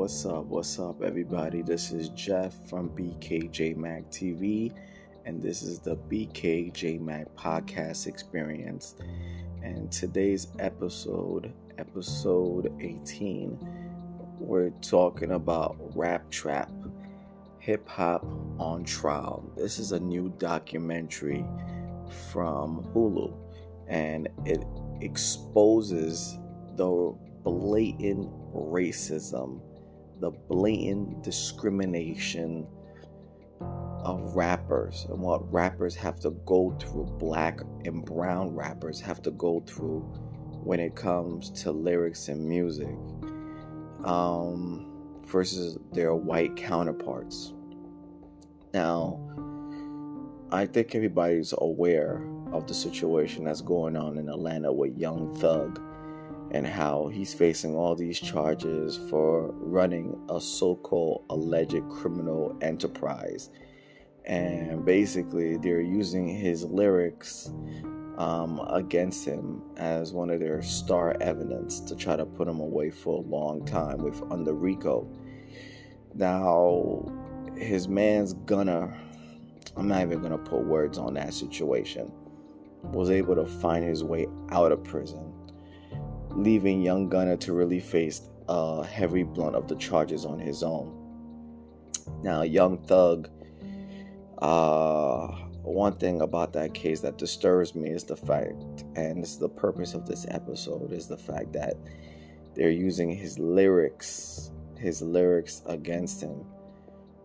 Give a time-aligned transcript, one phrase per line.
[0.00, 0.46] what's up?
[0.46, 1.60] What's up, everybody?
[1.60, 4.72] This is Jeff from BKJ Mac TV,
[5.26, 8.94] and this is the BKJ Mac Podcast Experience.
[9.62, 13.58] And today's episode, episode 18,
[14.38, 16.70] we're talking about Rap Trap
[17.58, 18.24] Hip Hop
[18.58, 19.52] on Trial.
[19.54, 21.44] This is a new documentary
[22.32, 23.34] from Hulu,
[23.86, 24.64] and it
[25.02, 26.38] exposes
[26.76, 27.14] the
[27.44, 29.60] blatant racism,
[30.20, 32.66] the blatant discrimination
[33.60, 39.30] of rappers and what rappers have to go through, black and brown rappers have to
[39.32, 40.00] go through
[40.62, 42.94] when it comes to lyrics and music
[44.04, 44.86] um,
[45.26, 47.54] versus their white counterparts.
[48.72, 49.18] Now,
[50.52, 55.80] I think everybody's aware of the situation that's going on in Atlanta with Young Thug
[56.52, 63.50] and how he's facing all these charges for running a so called alleged criminal enterprise.
[64.24, 67.50] And basically, they're using his lyrics
[68.18, 72.90] um, against him as one of their star evidence to try to put him away
[72.90, 75.08] for a long time with under RICO.
[76.14, 77.10] Now,
[77.56, 78.92] his man's gonna,
[79.76, 82.12] I'm not even gonna put words on that situation,
[82.82, 85.32] was able to find his way out of prison
[86.30, 90.96] leaving Young Gunna to really face a heavy blunt of the charges on his own.
[92.22, 93.28] Now, Young Thug,
[94.38, 95.28] uh,
[95.62, 100.06] one thing about that case that disturbs me is the fact, and the purpose of
[100.06, 101.74] this episode, is the fact that
[102.54, 106.44] they're using his lyrics, his lyrics against him,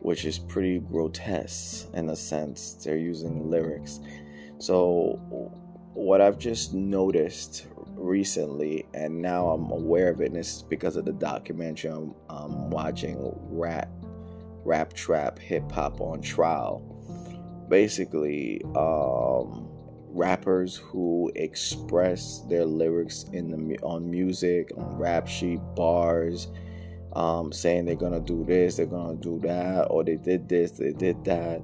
[0.00, 2.74] which is pretty grotesque in a sense.
[2.74, 4.00] They're using lyrics.
[4.58, 5.20] So,
[5.94, 7.66] what I've just noticed
[8.02, 12.70] recently, and now I'm aware of it, and is because of the documentary I'm, I'm
[12.70, 13.88] watching Rap,
[14.64, 16.80] Rap Trap Hip Hop on Trial.
[17.68, 19.68] Basically, um,
[20.08, 26.48] rappers who express their lyrics in the on music, on rap sheet, bars,
[27.14, 30.92] um, saying they're gonna do this, they're gonna do that, or they did this, they
[30.92, 31.62] did that.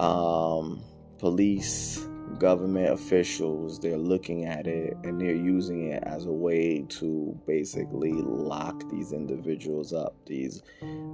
[0.00, 0.82] Um,
[1.18, 2.06] police
[2.38, 8.12] government officials they're looking at it and they're using it as a way to basically
[8.12, 10.62] lock these individuals up these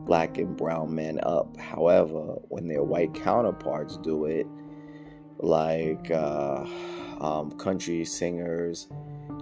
[0.07, 1.57] black and brown men up.
[1.57, 4.47] However when their white counterparts do it
[5.39, 6.67] like uh,
[7.21, 8.89] um, country singers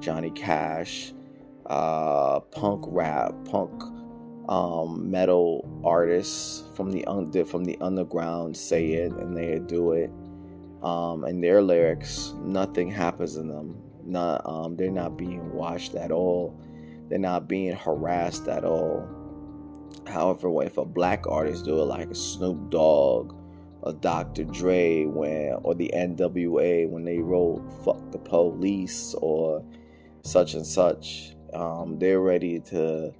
[0.00, 1.12] johnny cash
[1.66, 3.82] uh, punk rap punk
[4.48, 10.10] um, metal artists from the un- from the underground say it and they do it
[10.82, 13.80] um, and their lyrics, nothing happens in them.
[14.04, 16.58] Not, um, they're not being watched at all.
[17.08, 19.08] They're not being harassed at all.
[20.06, 23.34] However, if a black artist do it, like a Snoop Dogg,
[23.84, 24.44] a Dr.
[24.44, 29.64] Dre, when or the NWA when they wrote "fuck the police" or
[30.22, 33.12] such and such, um, they're ready to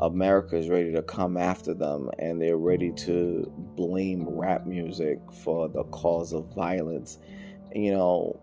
[0.00, 5.68] America is ready to come after them and they're ready to blame rap music for
[5.68, 7.18] the cause of violence.
[7.74, 8.40] You know,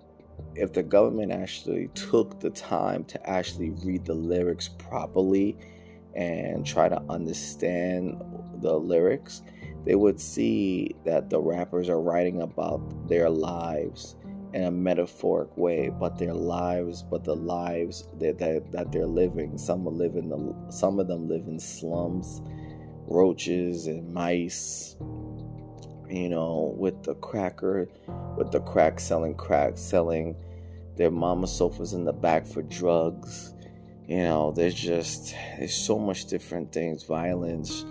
[0.55, 5.57] if the government actually took the time to actually read the lyrics properly
[6.13, 8.21] and try to understand
[8.61, 9.41] the lyrics,
[9.85, 14.15] they would see that the rappers are writing about their lives
[14.55, 19.57] in a metaphoric way, but their lives, but the lives that, that, that they're living.
[19.57, 22.41] Some live in the, some of them live in slums,
[23.05, 24.95] roaches and mice.
[26.09, 27.89] You know, with the cracker,
[28.37, 30.37] with the crack selling crack, selling
[30.95, 33.53] their mama sofas in the back for drugs.
[34.07, 37.83] You know, there's just there's so much different things, violence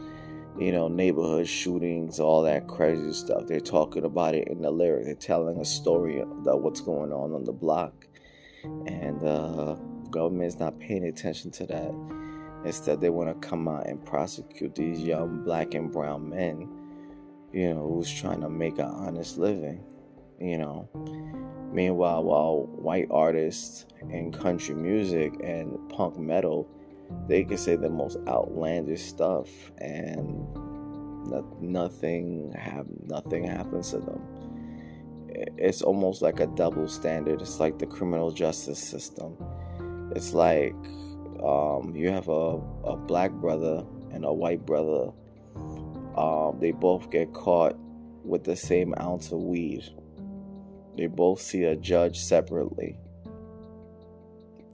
[0.58, 3.46] you know, neighborhood shootings, all that crazy stuff.
[3.46, 5.06] They're talking about it in the lyric.
[5.06, 8.06] They're telling a story about what's going on on the block,
[8.62, 9.76] and uh,
[10.10, 11.94] government's not paying attention to that.
[12.64, 16.68] Instead, they want to come out and prosecute these young black and brown men,
[17.52, 19.84] you know, who's trying to make an honest living,
[20.40, 20.88] you know.
[21.72, 26.68] Meanwhile, while white artists in country music and punk metal
[27.28, 30.46] they can say the most outlandish stuff and
[31.60, 34.20] nothing have nothing happens to them.
[35.56, 37.40] It's almost like a double standard.
[37.40, 39.36] It's like the criminal justice system.
[40.14, 40.74] It's like
[41.42, 45.10] um, you have a, a black brother and a white brother.
[46.16, 47.76] Um, they both get caught
[48.24, 49.84] with the same ounce of weed.
[50.96, 52.98] They both see a judge separately.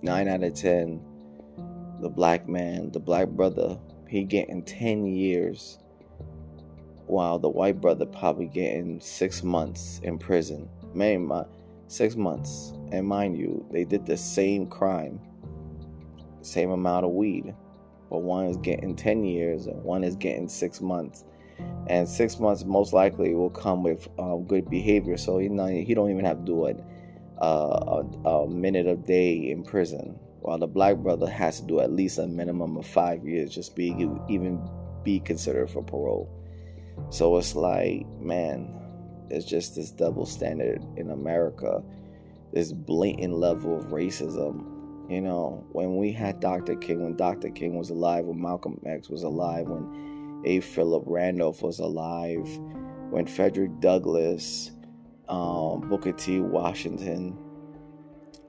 [0.03, 1.01] Nine out of ten
[2.01, 5.79] the black man, the black brother, he getting 10 years
[7.07, 10.69] while the white brother probably getting six months in prison.
[10.95, 11.45] Man, my
[11.91, 12.73] six months.
[12.93, 15.21] And mind you, they did the same crime,
[16.43, 17.55] same amount of weed,
[18.09, 21.25] but one is getting 10 years and one is getting six months.
[21.89, 25.95] And six months most likely will come with um, good behavior, so he not, he
[25.95, 26.83] don't even have to do it
[27.43, 30.19] uh, a, a minute a day in prison.
[30.41, 33.77] While the black brother has to do at least a minimum of five years just
[33.77, 33.89] be
[34.29, 34.67] even
[35.03, 36.29] be considered for parole.
[37.11, 38.75] So it's like, man,
[39.31, 41.83] it's just this double standard in America,
[42.53, 44.67] this blatant level of racism.
[45.11, 46.77] You know, when we had Dr.
[46.77, 47.51] King, when Dr.
[47.51, 50.61] King was alive, when Malcolm X was alive, when A.
[50.61, 52.47] Philip Randolph was alive,
[53.11, 54.71] when Frederick Douglass,
[55.29, 56.41] um, Booker T.
[56.41, 57.37] Washington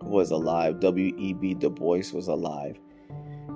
[0.04, 1.56] was alive, W.E.B.
[1.56, 2.80] Du Bois was alive.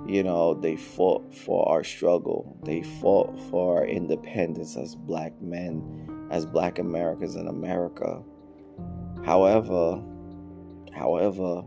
[0.06, 2.56] You know, they fought for our struggle.
[2.62, 8.22] They fought for our independence as black men as black Americans in America.
[9.24, 10.02] However,
[10.92, 11.64] however,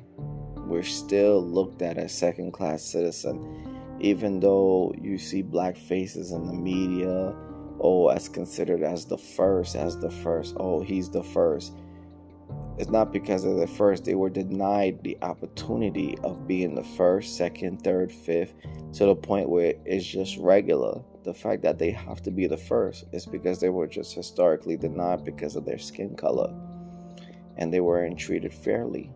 [0.70, 3.60] we're still looked at as second class citizen
[4.00, 7.36] even though you see black faces in the media
[7.82, 11.74] oh as considered as the first as the first oh he's the first
[12.80, 17.38] it's not because of the first they were denied the opportunity of being the first
[17.38, 18.54] second third fifth
[18.94, 22.58] to the point where it's just regular the fact that they have to be the
[22.58, 26.52] first is because they were just historically denied because of their skin color
[27.58, 29.12] and they weren't treated fairly.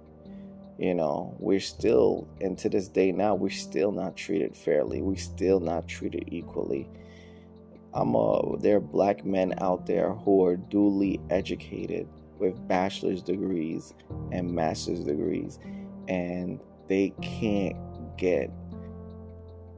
[0.78, 5.02] You know, we're still, and to this day now, we're still not treated fairly.
[5.02, 6.90] We're still not treated equally.
[7.94, 12.08] I'm a, there are black men out there who are duly educated
[12.44, 13.94] with bachelor's degrees
[14.32, 15.60] and master's degrees,
[16.08, 17.78] and they can't
[18.18, 18.52] get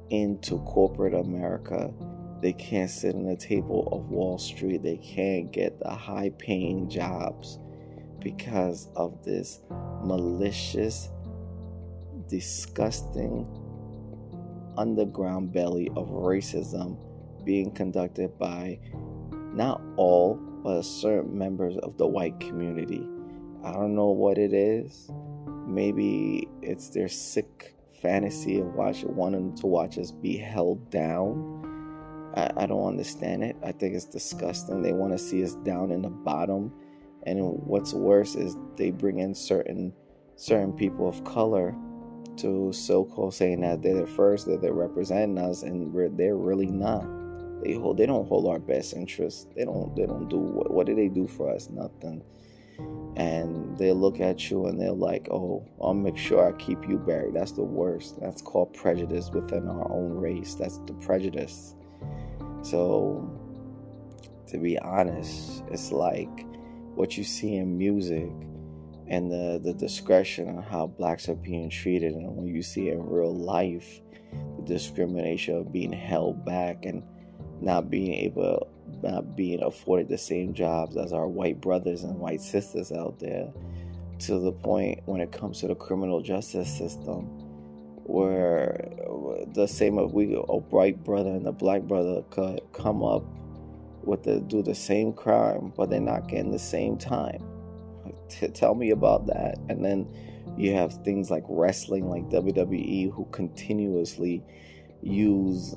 [0.10, 1.92] into corporate America
[2.46, 4.84] they can't sit on the table of Wall Street.
[4.84, 7.58] They can't get the high paying jobs
[8.20, 9.62] because of this
[10.04, 11.10] malicious,
[12.28, 13.48] disgusting
[14.78, 16.98] underground belly of racism
[17.44, 18.80] being conducted by
[19.32, 23.08] not all, but certain members of the white community.
[23.64, 25.12] I don't know what it is.
[25.68, 31.56] Maybe it's their sick fantasy of watching wanting to watch us be held down
[32.36, 33.56] I, I don't understand it.
[33.64, 34.82] I think it's disgusting.
[34.82, 36.72] They want to see us down in the bottom.
[37.24, 39.94] And what's worse is they bring in certain
[40.36, 41.74] certain people of color
[42.36, 47.08] to so-called saying that they're the first, that they're representing us, and they're really not.
[47.64, 49.48] They hold, they don't hold our best interests.
[49.56, 51.70] They don't, they don't do what, what do they do for us?
[51.70, 52.24] Nothing.
[53.16, 56.98] And they look at you and they're like, "Oh, I'll make sure I keep you
[56.98, 58.20] buried." That's the worst.
[58.20, 60.56] That's called prejudice within our own race.
[60.56, 61.76] That's the prejudice.
[62.62, 63.30] So,
[64.48, 66.46] to be honest, it's like
[66.96, 68.32] what you see in music
[69.08, 73.06] and the, the discretion on how blacks are being treated, and when you see in
[73.06, 74.02] real life,
[74.58, 77.04] the discrimination of being held back and
[77.62, 78.68] not being able,
[79.02, 83.52] not being afforded the same jobs as our white brothers and white sisters out there,
[84.20, 87.26] to the point when it comes to the criminal justice system
[88.06, 88.88] where
[89.54, 93.24] the same we a white brother and a black brother could come up
[94.04, 97.44] with the do the same crime but they're not getting the same time.
[98.54, 99.58] Tell me about that.
[99.70, 100.08] And then
[100.58, 104.44] you have things like wrestling like WWE who continuously
[105.02, 105.76] use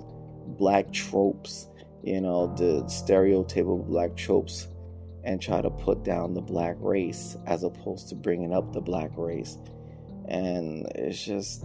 [0.56, 1.68] black tropes
[2.02, 4.68] you know the stereotypical black tropes
[5.24, 9.10] and try to put down the black race as opposed to bringing up the black
[9.16, 9.58] race.
[10.28, 11.62] And it's just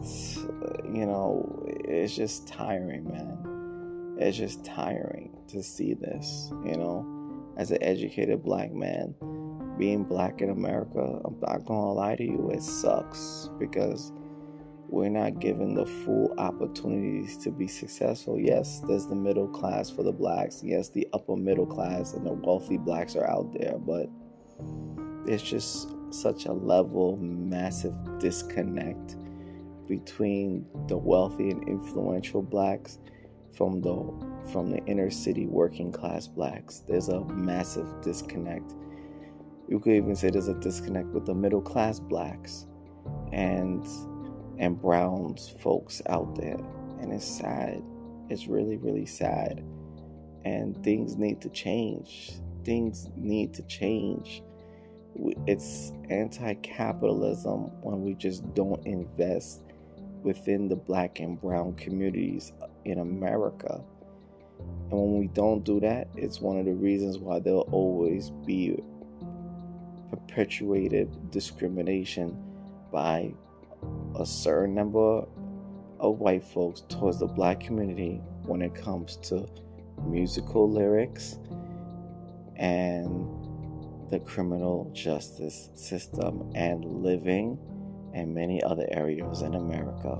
[0.83, 4.17] you know it's just tiring man.
[4.19, 7.05] It's just tiring to see this you know
[7.57, 9.13] as an educated black man
[9.77, 14.11] being black in america i'm not gonna lie to you it sucks because
[14.93, 20.03] we're not given the full opportunities to be successful yes there's the middle class for
[20.03, 24.07] the blacks yes the upper middle class and the wealthy blacks are out there but
[25.25, 29.15] it's just such a level massive disconnect
[29.87, 32.99] between the wealthy and influential blacks
[33.55, 33.93] from the
[34.51, 36.83] from the inner city working class blacks.
[36.87, 38.73] There's a massive disconnect.
[39.69, 42.65] You could even say there's a disconnect with the middle class blacks
[43.31, 43.85] and
[44.57, 46.59] and browns folks out there.
[46.99, 47.81] And it's sad.
[48.29, 49.63] It's really, really sad.
[50.45, 52.33] And things need to change.
[52.63, 54.43] Things need to change
[55.47, 59.61] it's anti-capitalism when we just don't invest
[60.23, 62.51] within the black and brown communities
[62.85, 63.81] in America.
[64.89, 68.81] And when we don't do that, it's one of the reasons why there'll always be
[70.09, 72.37] perpetuated discrimination
[72.91, 73.33] by
[74.15, 75.25] a certain number
[75.99, 79.47] of white folks towards the black community when it comes to
[80.05, 81.39] musical lyrics
[82.57, 83.27] and
[84.09, 87.57] the criminal justice system and living
[88.13, 90.19] and many other areas in America.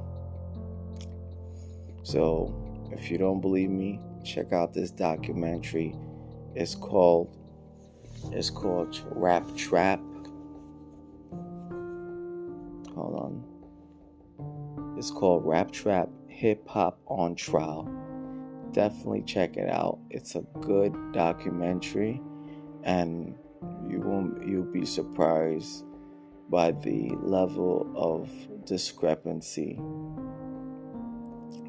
[2.04, 2.54] So,
[2.92, 5.96] if you don't believe me, check out this documentary.
[6.56, 7.38] It's called
[8.32, 10.00] it's called Rap Trap.
[12.96, 13.53] Hold on.
[15.04, 17.92] It's called Rap Trap Hip Hop on Trial.
[18.72, 20.00] Definitely check it out.
[20.10, 22.22] It's a good documentary
[22.86, 23.36] and
[23.86, 25.84] you won't you'll be surprised
[26.50, 28.30] by the level of
[28.66, 29.78] discrepancy,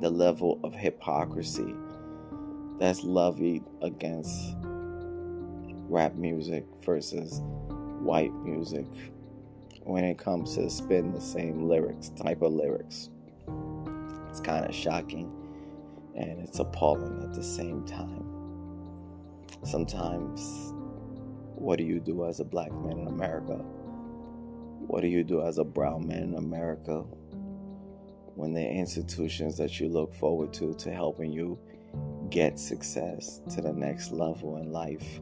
[0.00, 1.74] the level of hypocrisy
[2.78, 4.54] that's levied against
[5.88, 7.40] rap music versus
[7.98, 8.86] white music
[9.82, 13.10] when it comes to spin the same lyrics, type of lyrics.
[14.34, 15.32] It's kind of shocking
[16.16, 18.26] and it's appalling at the same time.
[19.62, 20.72] Sometimes,
[21.54, 23.54] what do you do as a black man in America?
[24.88, 27.04] What do you do as a brown man in America
[28.34, 31.56] when the institutions that you look forward to to helping you
[32.28, 35.20] get success to the next level in life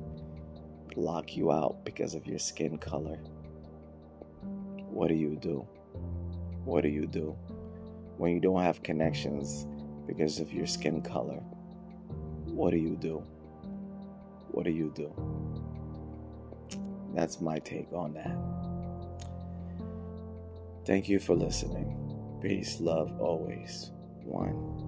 [0.97, 3.19] lock you out because of your skin color?
[4.89, 5.69] What do you do?
[6.65, 7.37] What do you do
[8.23, 9.67] when you don't have connections
[10.07, 11.43] because of your skin color?
[12.47, 13.21] What do you do?
[14.53, 15.13] What do you do?
[17.17, 18.39] That's my take on that.
[20.87, 21.99] Thank you for listening.
[22.41, 23.91] Peace, love, always.
[24.23, 24.82] One.